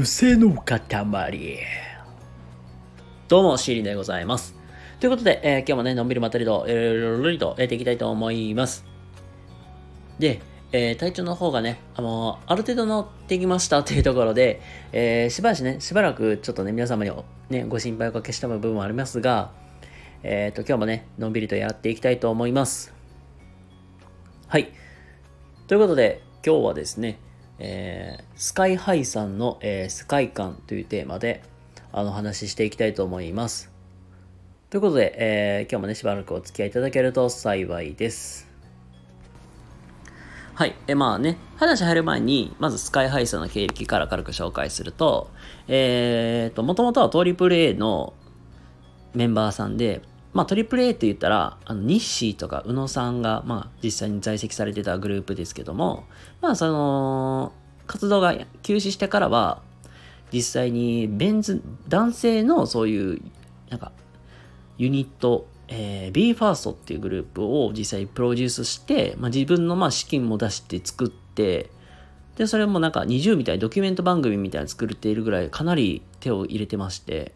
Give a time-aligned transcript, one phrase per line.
[0.00, 1.58] 癖の塊。
[3.26, 4.54] どうも、シーリンでございます。
[5.00, 8.84] ということで、えー今日もね、のんびりまったりと、えー、るりとやっていきたいと思います。
[10.20, 14.60] で、えー体調の方がね、あのある程度乗ってきましたというところで、
[14.92, 17.10] えーしばらしね、しばらくちょっとね、皆様に
[17.50, 19.50] ね、ご心配をおかけした部分もありますが、
[20.22, 22.94] えっ、と、今日もね、のんびりとやっていきたいと思います。
[24.46, 24.70] はい。
[25.66, 27.18] ということで、今日はですね、
[27.58, 31.42] えースカイハイさんの、えースカイ感というテーマで、
[31.92, 33.70] あの、話ししていきたいと思います。
[34.70, 38.48] ということで、えー今日もね、しばらくお付き合いいただけると幸いです。
[40.54, 40.74] はい。
[40.88, 45.30] え、まあね、話入る前に、まずスカイハイさんの経歴から軽く紹介すると、
[45.68, 48.12] えーと、もともとはトリプル A の
[49.14, 56.04] メンバーさんで、まあトリプル A って言ったら、あの、ニッシーとか宇野さんが、まあ実際に在籍されてたグループですけども、
[56.40, 57.52] まあその、
[57.86, 59.62] 活動が休止してからは、
[60.32, 63.22] 実際にメンズ、男性のそういう、
[63.70, 63.92] なんか、
[64.76, 71.70] ユニット、えー、BE:FIRST っていうグループを実際プロデュースして、まあ、自分のまあ資金も出して作って、
[72.36, 77.34] で、それもなんか20みたいなドキュメント番組みたいなの作っているぐらいかなり手を入れてまして、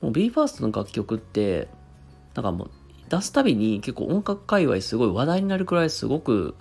[0.00, 1.68] もう BE:FIRST の楽曲って、
[2.34, 2.70] なんかもう
[3.08, 6.54] 出すたびに結構音楽界隈すごい話題になるくらいすごく、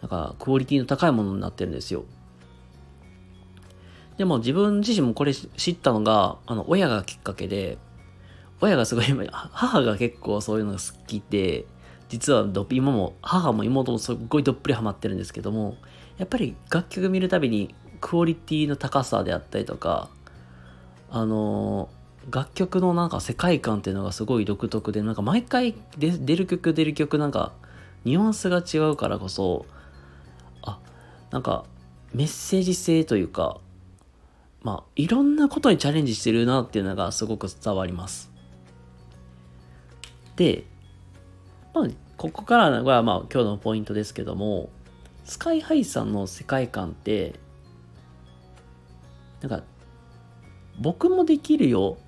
[0.00, 2.04] なんかクオリティの高いものになってるんですよ。
[4.18, 7.78] でも自分自身もこれ知ったのが、あの、親がきっかけで、
[8.60, 11.64] 親がすごい、母が結構そういうのが好きで、
[12.08, 15.76] 実はど今も母も妹もすっごいどっぷりハマってるんですけども、
[16.18, 20.10] やっぱり楽曲見るたびにクオリティの高さであったりとか、
[21.10, 27.52] あのー楽曲のなんか世界観っていうのがすごい独特で、なんか毎回出出る曲出る曲なんか
[28.04, 29.66] ニュアンスが違うからこそ、
[30.62, 30.78] あ、
[31.30, 31.64] なんか
[32.14, 33.58] メッセージ性というか、
[34.62, 38.30] まあ、いろんなことにチャレンジしてるなっていうのがすごく伝わります。
[40.36, 40.64] で、
[41.74, 44.70] まあ、ここからが、まあ、今日のポイントですけども、
[45.24, 47.34] スカイハイさんの世界観って、
[49.40, 49.64] なんか、
[50.80, 51.98] 僕もできるよ。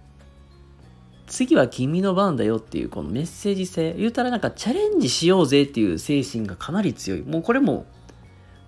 [1.27, 3.95] 次は君の番だよっていうこのメッセージ性。
[3.95, 7.23] 言うたらなんかチャレンジしようぜっていう精神がかなり強い。
[7.23, 7.87] もうこれも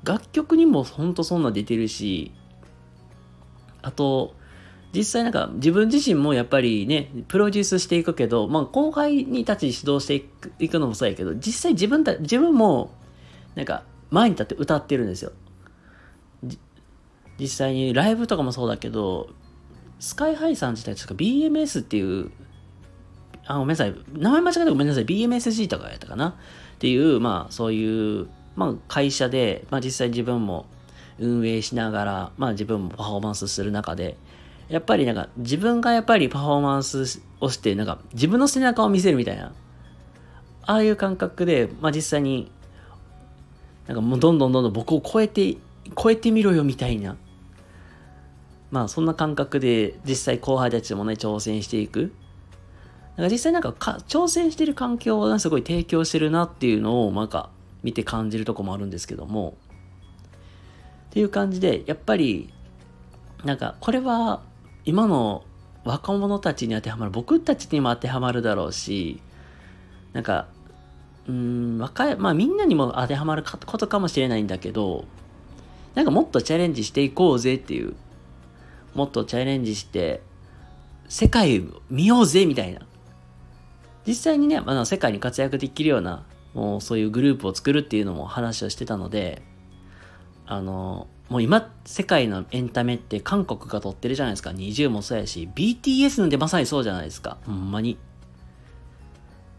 [0.04, 2.32] 楽曲にもほんとそんな出てるし、
[3.82, 4.34] あと、
[4.94, 12.94] 実際なんか自分自身もやっぱりね、プロデュースしていくけど、まあ後輩にたち指導していくいくのもそうやけど、実際自分た、自分も
[13.54, 15.32] なんか前に立って歌ってるんですよ。
[17.38, 19.28] 実際にライブとかもそうだけど、
[19.98, 22.30] スカイハイさん自体確か BMS っていう、
[23.46, 23.94] あ、ごめんなさい。
[24.12, 25.06] 名前間違えたごめんなさい。
[25.06, 26.28] BMSG とかやったかな？
[26.30, 26.34] っ
[26.78, 28.26] ていう、まあそういう、
[28.56, 30.66] まあ会社で、まあ実際自分も
[31.18, 34.16] 運営しながら、まあ自分もパフォーマンスする中で、
[34.68, 39.52] やっぱりなんか自分がやっぱりパフォーマンスをして、なんか自分の背中を見せるみたいな、
[40.66, 42.50] ああいう感覚で、まあ実際に、
[43.86, 45.56] なんかもうどんどんどんどん僕を超えて、
[45.96, 47.16] 超えてみろよみたいな、
[48.70, 52.12] まあそんな感覚で実際後輩たちもね挑戦していく。
[53.16, 57.48] なんか実際なんかか挑戦してる環境をすごい提供してるなっていうのをなんか
[57.82, 59.56] 見て感じるとこもあるんですけども。
[61.10, 62.52] っていう感じでやっぱり
[63.44, 64.42] なんかこれは
[64.84, 65.44] 今の
[65.84, 69.20] 若者たちに当てはまる僕たちにも当てはまるだろうし
[70.12, 70.46] なんか
[71.28, 75.04] うん若いまあみんなにも当てはまることかもしれないんだけど
[75.94, 77.94] なんかもっとチャレンジしていこうぜっていう
[78.96, 80.22] もっとチャレンジして、
[81.08, 82.80] 世界見ようぜみたいな。
[84.06, 86.24] 実際にね、あの世界に活躍できるような、
[86.54, 89.42] もうそういうグループを作るっていうのも話をしてたので、
[90.46, 94.50] あの、もう今、世界のエンタメって韓国が撮ってるじゃないですか。
[94.50, 97.36] 20もそうやし、BTS なんてまさにそうじゃないですか。
[97.44, 97.94] ほんまに。
[97.94, 97.96] っ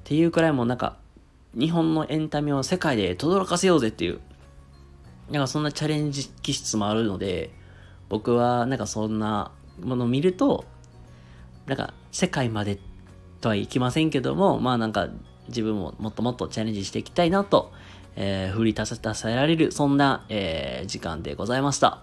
[0.05, 0.97] ていうくらいもうなんか、
[1.53, 4.21] 日本のエンタメを世界で轟かせようぜっていう、
[5.29, 7.51] なんかそんなチャレンジ気質もあるので、
[8.09, 9.51] 僕はなんかそんな
[9.81, 10.65] ものを見ると、
[11.65, 12.79] なんか世界まで
[13.41, 15.09] とはいきませんけども、まあなんか
[15.49, 17.71] 自分ももっともっとチャレンジしていきたいなと、
[18.15, 21.99] えー、振り出させられる、そんな、えー時間でございました。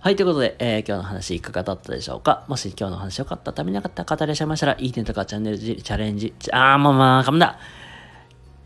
[0.00, 2.44] はい、ということで、えー今日の話いかがだったでしょうか？
[2.48, 7.58] もし今日の話良かった、ためなかった方いらっしゃいましたら、いいねとかチャンネルチャレンジ、あー、もうまあ、かんだ。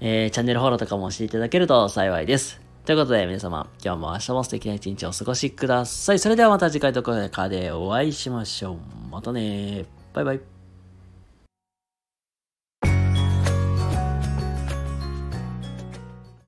[0.00, 2.69] えーチャンネルフォローとかもしていただけると幸いです。
[2.90, 6.19] ということで皆様、今日も明日も素敵な一日をお過ごしください。
[6.19, 8.78] それではまた次回ところでお会いしましょう。
[9.12, 10.59] またねバイバイ。